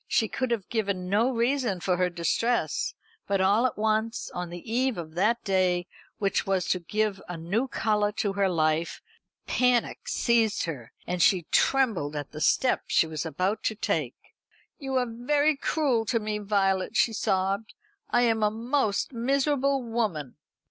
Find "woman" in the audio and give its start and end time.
19.83-20.35